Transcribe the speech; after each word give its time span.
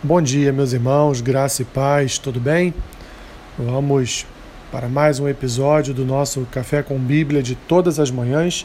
Bom 0.00 0.22
dia, 0.22 0.52
meus 0.52 0.72
irmãos, 0.72 1.20
graça 1.20 1.62
e 1.62 1.64
paz, 1.64 2.18
tudo 2.18 2.38
bem? 2.38 2.72
Vamos 3.58 4.24
para 4.70 4.88
mais 4.88 5.18
um 5.18 5.28
episódio 5.28 5.92
do 5.92 6.04
nosso 6.04 6.46
Café 6.52 6.84
com 6.84 6.96
Bíblia 6.96 7.42
de 7.42 7.56
todas 7.56 7.98
as 7.98 8.08
manhãs. 8.08 8.64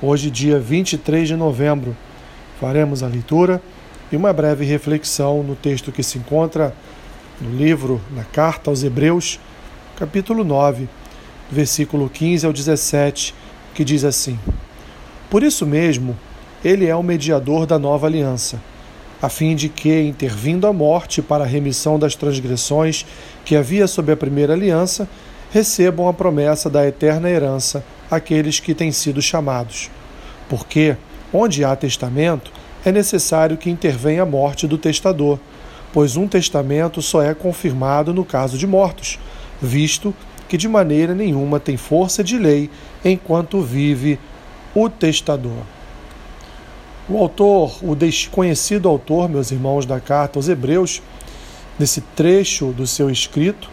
Hoje, 0.00 0.30
dia 0.30 0.60
23 0.60 1.26
de 1.26 1.34
novembro, 1.34 1.96
faremos 2.60 3.02
a 3.02 3.08
leitura 3.08 3.60
e 4.12 4.16
uma 4.16 4.32
breve 4.32 4.64
reflexão 4.64 5.42
no 5.42 5.56
texto 5.56 5.90
que 5.90 6.04
se 6.04 6.18
encontra 6.18 6.72
no 7.40 7.50
livro, 7.50 8.00
na 8.12 8.22
carta 8.22 8.70
aos 8.70 8.84
Hebreus, 8.84 9.40
capítulo 9.96 10.44
9, 10.44 10.88
versículo 11.50 12.08
15 12.08 12.46
ao 12.46 12.52
17, 12.52 13.34
que 13.74 13.84
diz 13.84 14.04
assim: 14.04 14.38
Por 15.28 15.42
isso 15.42 15.66
mesmo, 15.66 16.16
ele 16.64 16.86
é 16.86 16.94
o 16.94 17.02
mediador 17.02 17.66
da 17.66 17.76
nova 17.76 18.06
aliança 18.06 18.69
a 19.22 19.28
fim 19.28 19.54
de 19.54 19.68
que, 19.68 20.00
intervindo 20.00 20.66
a 20.66 20.72
morte 20.72 21.20
para 21.20 21.44
a 21.44 21.46
remissão 21.46 21.98
das 21.98 22.14
transgressões 22.14 23.04
que 23.44 23.54
havia 23.54 23.86
sob 23.86 24.10
a 24.12 24.16
primeira 24.16 24.54
aliança, 24.54 25.08
recebam 25.50 26.08
a 26.08 26.12
promessa 26.12 26.70
da 26.70 26.86
eterna 26.86 27.28
herança 27.28 27.84
aqueles 28.10 28.60
que 28.60 28.74
têm 28.74 28.92
sido 28.92 29.20
chamados. 29.20 29.90
Porque, 30.48 30.96
onde 31.32 31.64
há 31.64 31.76
testamento, 31.76 32.50
é 32.84 32.90
necessário 32.90 33.56
que 33.56 33.70
intervenha 33.70 34.22
a 34.22 34.26
morte 34.26 34.66
do 34.66 34.78
testador, 34.78 35.38
pois 35.92 36.16
um 36.16 36.26
testamento 36.26 37.02
só 37.02 37.22
é 37.22 37.34
confirmado 37.34 38.14
no 38.14 38.24
caso 38.24 38.56
de 38.56 38.66
mortos, 38.66 39.18
visto 39.60 40.14
que 40.48 40.56
de 40.56 40.68
maneira 40.68 41.14
nenhuma 41.14 41.60
tem 41.60 41.76
força 41.76 42.24
de 42.24 42.38
lei 42.38 42.70
enquanto 43.04 43.60
vive 43.60 44.18
o 44.74 44.88
testador. 44.88 45.62
O 47.12 47.18
autor, 47.18 47.76
o 47.82 47.96
desconhecido 47.96 48.88
autor, 48.88 49.28
meus 49.28 49.50
irmãos, 49.50 49.84
da 49.84 49.98
carta 49.98 50.38
aos 50.38 50.48
Hebreus, 50.48 51.02
nesse 51.76 52.00
trecho 52.00 52.70
do 52.70 52.86
seu 52.86 53.10
escrito, 53.10 53.68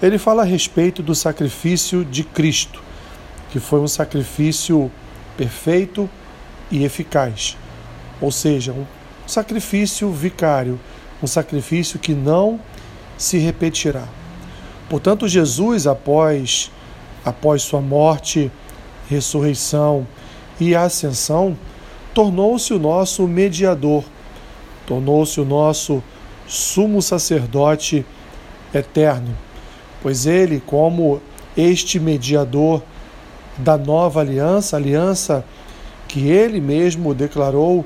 ele 0.00 0.18
fala 0.18 0.42
a 0.42 0.44
respeito 0.44 1.02
do 1.02 1.12
sacrifício 1.12 2.04
de 2.04 2.22
Cristo, 2.22 2.80
que 3.50 3.58
foi 3.58 3.80
um 3.80 3.88
sacrifício 3.88 4.88
perfeito 5.36 6.08
e 6.70 6.84
eficaz. 6.84 7.56
Ou 8.20 8.30
seja, 8.30 8.70
um 8.70 8.86
sacrifício 9.26 10.08
vicário, 10.12 10.78
um 11.20 11.26
sacrifício 11.26 11.98
que 11.98 12.14
não 12.14 12.60
se 13.18 13.36
repetirá. 13.36 14.04
Portanto, 14.88 15.26
Jesus, 15.26 15.88
após, 15.88 16.70
após 17.24 17.62
sua 17.62 17.80
morte, 17.80 18.48
ressurreição 19.10 20.06
e 20.60 20.72
ascensão, 20.72 21.58
tornou-se 22.16 22.72
o 22.72 22.78
nosso 22.78 23.28
mediador, 23.28 24.02
tornou-se 24.86 25.38
o 25.38 25.44
nosso 25.44 26.02
sumo 26.48 27.02
sacerdote 27.02 28.06
eterno, 28.72 29.36
pois 30.02 30.24
ele, 30.24 30.62
como 30.64 31.20
este 31.54 32.00
mediador 32.00 32.82
da 33.58 33.76
nova 33.76 34.20
aliança, 34.20 34.78
aliança 34.78 35.44
que 36.08 36.26
ele 36.30 36.58
mesmo 36.58 37.12
declarou 37.12 37.84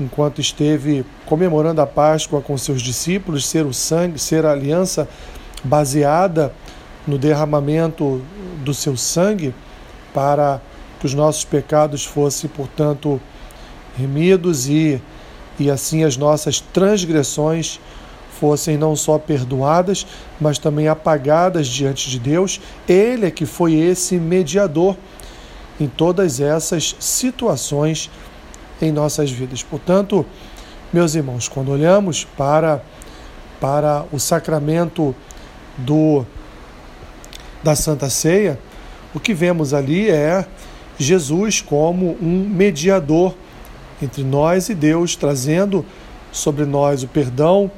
enquanto 0.00 0.40
esteve 0.40 1.06
comemorando 1.24 1.80
a 1.80 1.86
Páscoa 1.86 2.40
com 2.40 2.58
seus 2.58 2.82
discípulos, 2.82 3.46
ser 3.46 3.64
o 3.64 3.72
sangue, 3.72 4.18
ser 4.18 4.44
a 4.44 4.50
aliança 4.50 5.08
baseada 5.62 6.52
no 7.06 7.16
derramamento 7.16 8.20
do 8.64 8.74
seu 8.74 8.96
sangue 8.96 9.54
para 10.12 10.60
que 10.98 11.06
os 11.06 11.14
nossos 11.14 11.44
pecados 11.44 12.04
fossem, 12.04 12.50
portanto, 12.50 13.20
remidos 13.96 14.68
e, 14.68 15.00
e 15.58 15.70
assim 15.70 16.04
as 16.04 16.16
nossas 16.16 16.60
transgressões 16.60 17.80
fossem 18.42 18.76
não 18.76 18.96
só 18.96 19.18
perdoadas, 19.18 20.06
mas 20.40 20.58
também 20.58 20.88
apagadas 20.88 21.68
diante 21.68 22.10
de 22.10 22.18
Deus. 22.18 22.60
Ele 22.88 23.26
é 23.26 23.30
que 23.30 23.46
foi 23.46 23.74
esse 23.74 24.16
mediador 24.16 24.96
em 25.78 25.86
todas 25.86 26.40
essas 26.40 26.96
situações 26.98 28.10
em 28.80 28.90
nossas 28.90 29.30
vidas. 29.30 29.62
Portanto, 29.62 30.26
meus 30.92 31.14
irmãos, 31.14 31.48
quando 31.48 31.70
olhamos 31.70 32.24
para 32.36 32.82
para 33.60 34.04
o 34.10 34.18
sacramento 34.18 35.14
do 35.78 36.26
da 37.62 37.76
Santa 37.76 38.10
Ceia, 38.10 38.58
o 39.14 39.20
que 39.20 39.32
vemos 39.32 39.72
ali 39.72 40.10
é 40.10 40.44
Jesus 40.98 41.60
como 41.60 42.18
um 42.20 42.48
mediador 42.48 43.36
entre 44.04 44.22
nós 44.24 44.68
e 44.68 44.74
Deus, 44.74 45.16
trazendo 45.16 45.84
sobre 46.30 46.64
nós 46.64 47.02
o 47.02 47.08
perdão 47.08 47.70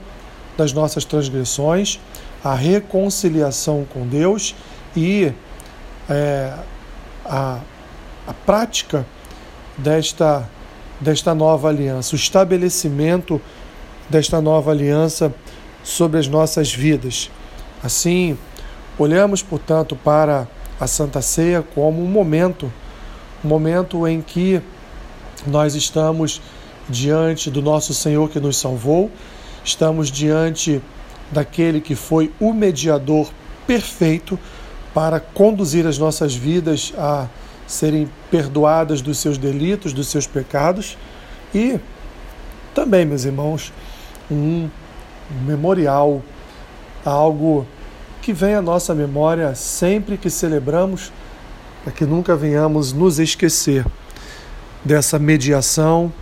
das 0.56 0.72
nossas 0.72 1.04
transgressões, 1.04 2.00
a 2.42 2.54
reconciliação 2.54 3.86
com 3.92 4.06
Deus 4.06 4.54
e 4.96 5.32
é, 6.08 6.52
a, 7.24 7.60
a 8.26 8.34
prática 8.46 9.04
desta, 9.76 10.48
desta 11.00 11.34
nova 11.34 11.68
aliança, 11.68 12.14
o 12.14 12.16
estabelecimento 12.16 13.40
desta 14.08 14.40
nova 14.40 14.70
aliança 14.70 15.34
sobre 15.82 16.20
as 16.20 16.28
nossas 16.28 16.72
vidas. 16.72 17.30
Assim, 17.82 18.38
olhamos, 18.98 19.42
portanto, 19.42 19.96
para 19.96 20.46
a 20.78 20.86
Santa 20.86 21.20
Ceia 21.22 21.64
como 21.74 22.02
um 22.02 22.06
momento, 22.06 22.72
um 23.44 23.48
momento 23.48 24.06
em 24.06 24.20
que 24.20 24.60
nós 25.46 25.74
estamos 25.74 26.40
diante 26.88 27.50
do 27.50 27.62
nosso 27.62 27.94
Senhor 27.94 28.28
que 28.28 28.40
nos 28.40 28.56
salvou, 28.56 29.10
estamos 29.64 30.10
diante 30.10 30.80
daquele 31.30 31.80
que 31.80 31.94
foi 31.94 32.32
o 32.38 32.52
mediador 32.52 33.30
perfeito 33.66 34.38
para 34.92 35.18
conduzir 35.18 35.86
as 35.86 35.98
nossas 35.98 36.34
vidas 36.34 36.92
a 36.96 37.26
serem 37.66 38.08
perdoadas 38.30 39.00
dos 39.00 39.18
seus 39.18 39.38
delitos, 39.38 39.92
dos 39.92 40.08
seus 40.08 40.26
pecados. 40.26 40.96
E 41.54 41.80
também, 42.74 43.04
meus 43.04 43.24
irmãos, 43.24 43.72
um 44.30 44.68
memorial, 45.44 46.22
algo 47.04 47.66
que 48.22 48.32
vem 48.32 48.54
à 48.54 48.62
nossa 48.62 48.94
memória 48.94 49.54
sempre 49.54 50.16
que 50.16 50.30
celebramos, 50.30 51.12
para 51.82 51.92
que 51.92 52.04
nunca 52.04 52.36
venhamos 52.36 52.92
nos 52.92 53.18
esquecer 53.18 53.84
dessa 54.84 55.18
mediação, 55.18 56.12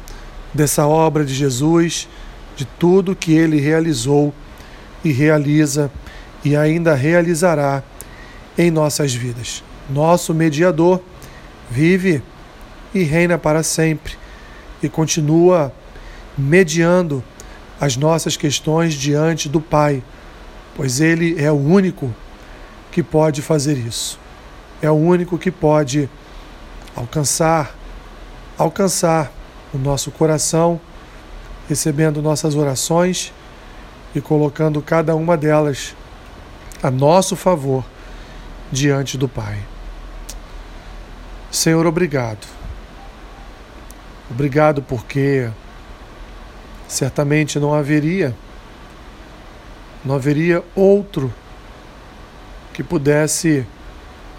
dessa 0.55 0.87
obra 0.87 1.25
de 1.25 1.35
Jesus, 1.35 2.09
de 2.57 2.65
tudo 2.65 3.17
que 3.17 3.33
ele 3.33 3.61
realizou 3.61 4.33
e 5.05 5.11
realiza 5.11 5.91
e 6.45 6.57
ainda 6.57 6.95
realizará 6.95 7.83
em 8.57 8.71
nossas 8.71 9.15
vidas. 9.15 9.65
Nosso 9.91 10.35
mediador 10.35 11.01
vive 11.71 12.23
e 12.95 13.03
reina 13.03 13.39
para 13.39 13.63
sempre 13.63 14.15
e 14.83 14.89
continua 14.89 15.73
mediando 16.37 17.23
as 17.81 17.97
nossas 17.97 18.37
questões 18.37 18.95
diante 18.95 19.49
do 19.49 19.61
Pai, 19.61 20.03
pois 20.77 21.01
ele 21.01 21.43
é 21.43 21.51
o 21.51 21.57
único 21.57 22.15
que 22.91 23.03
pode 23.03 23.43
fazer 23.43 23.77
isso. 23.77 24.21
É 24.81 24.91
o 24.91 24.95
único 24.95 25.39
que 25.39 25.51
pode 25.51 26.09
alcançar 26.95 27.75
alcançar 28.59 29.33
o 29.73 29.79
nosso 29.79 30.11
coração, 30.11 30.81
recebendo 31.69 32.21
nossas 32.21 32.55
orações 32.55 33.33
e 34.15 34.21
colocando 34.21 34.83
cada 34.83 35.15
uma 35.15 35.37
delas 35.37 35.95
a 36.83 36.91
nosso 36.91 37.37
favor 37.37 37.85
diante 38.71 39.17
do 39.17 39.29
Pai. 39.29 39.59
Senhor, 41.51 41.87
obrigado. 41.87 42.47
Obrigado 44.31 44.83
porque 44.83 45.51
certamente 46.89 47.59
não 47.59 47.75
haveria 47.75 48.35
não 50.05 50.17
haveria 50.17 50.65
outro 50.75 51.33
que 52.73 52.83
pudesse 52.83 53.65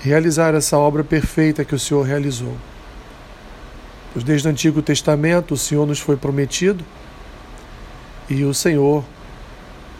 realizar 0.02 0.54
essa 0.54 0.78
obra 0.78 1.04
perfeita 1.04 1.64
que 1.64 1.74
o 1.74 1.80
Senhor 1.80 2.04
realizou. 2.04 2.58
Pois 4.14 4.24
desde 4.24 4.48
o 4.48 4.52
Antigo 4.52 4.82
Testamento 4.82 5.56
o 5.56 5.58
Senhor 5.58 5.88
nos 5.88 6.00
foi 6.00 6.16
prometido 6.16 6.86
e 8.30 8.44
o 8.46 8.54
Senhor, 8.54 9.04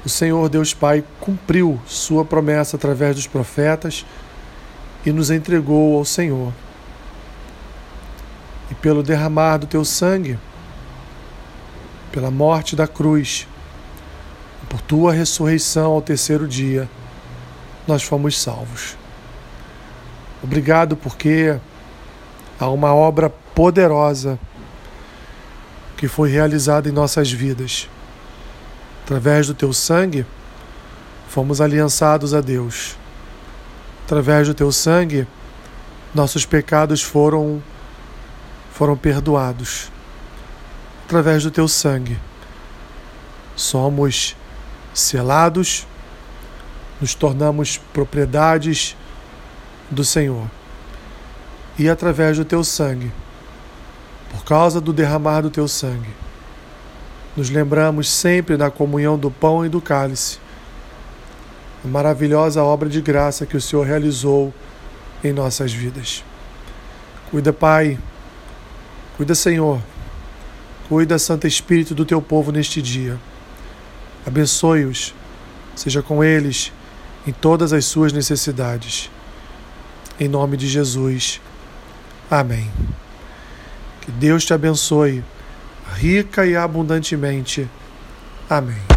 o 0.06 0.10
Senhor 0.10 0.48
Deus 0.50 0.74
Pai, 0.74 1.04
cumpriu 1.20 1.82
sua 1.86 2.24
promessa 2.24 2.78
através 2.78 3.16
dos 3.16 3.28
profetas 3.28 4.06
e 5.06 5.12
nos 5.12 5.30
entregou 5.32 5.98
ao 5.98 6.06
Senhor. 6.06 6.54
E 8.72 8.76
pelo 8.76 9.04
derramar 9.04 9.58
do 9.58 9.68
teu 9.68 9.84
sangue, 9.84 10.38
pela 12.12 12.32
morte 12.32 12.76
da 12.76 12.88
cruz, 12.88 13.48
por 14.70 14.80
tua 14.82 15.12
ressurreição 15.12 15.92
ao 15.92 16.02
terceiro 16.02 16.48
dia, 16.48 16.90
nós 17.88 18.04
fomos 18.04 18.40
salvos. 18.40 18.96
Obrigado 20.42 20.96
porque 20.96 21.58
há 22.60 22.70
uma 22.70 22.94
obra 22.94 23.34
poderosa 23.56 24.40
que 25.98 26.08
foi 26.08 26.30
realizada 26.30 26.90
em 26.90 26.92
nossas 26.92 27.32
vidas. 27.32 27.90
Através 29.04 29.48
do 29.48 29.54
teu 29.54 29.72
sangue, 29.72 30.26
fomos 31.30 31.62
aliançados 31.62 32.34
a 32.34 32.42
Deus. 32.42 32.98
Através 34.06 34.48
do 34.48 34.54
teu 34.54 34.72
sangue, 34.72 35.28
nossos 36.14 36.46
pecados 36.46 37.02
foram 37.02 37.62
foram 38.72 38.98
perdoados. 38.98 39.92
Através 41.06 41.44
do 41.44 41.52
teu 41.52 41.68
sangue, 41.68 42.20
somos 43.56 44.36
selados, 44.94 45.86
nos 47.00 47.14
tornamos 47.14 47.78
propriedades 47.78 48.96
do 49.92 50.04
Senhor. 50.04 50.50
E 51.78 51.88
através 51.88 52.38
do 52.38 52.46
teu 52.46 52.64
sangue, 52.64 53.12
por 54.34 54.44
causa 54.44 54.82
do 54.82 54.92
derramar 54.92 55.42
do 55.42 55.52
teu 55.52 55.68
sangue, 55.68 56.10
nos 57.38 57.52
lembramos 57.52 58.10
sempre 58.10 58.58
da 58.58 58.72
comunhão 58.72 59.18
do 59.18 59.30
pão 59.30 59.64
e 59.64 59.70
do 59.70 59.80
cálice, 59.80 60.40
a 61.86 61.88
maravilhosa 61.88 62.64
obra 62.64 62.90
de 62.90 63.00
graça 63.00 63.46
que 63.46 63.56
o 63.56 63.62
Senhor 63.62 63.86
realizou 63.86 64.52
em 65.24 65.32
nossas 65.32 65.72
vidas. 65.72 66.24
Cuida, 67.30 67.54
Pai, 67.54 68.00
cuida, 69.18 69.36
Senhor, 69.36 69.80
cuida, 70.90 71.20
Santo 71.20 71.46
Espírito, 71.46 71.94
do 71.94 72.06
teu 72.06 72.22
povo 72.22 72.52
neste 72.52 72.82
dia. 72.82 73.20
Abençoe-os, 74.26 75.14
seja 75.76 76.02
com 76.02 76.24
eles 76.24 76.72
em 77.28 77.32
todas 77.32 77.72
as 77.72 77.86
suas 77.86 78.12
necessidades. 78.12 79.12
Em 80.20 80.28
nome 80.28 80.58
de 80.58 80.68
Jesus. 80.68 81.40
Amém. 82.32 82.72
Que 84.04 84.12
Deus 84.12 84.44
te 84.44 84.54
abençoe 84.54 85.24
rica 85.96 86.46
e 86.46 86.56
abundantemente. 86.56 87.70
Amém. 88.50 88.93